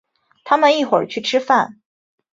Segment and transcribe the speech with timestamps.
[0.43, 1.79] 他们一会儿去吃饭。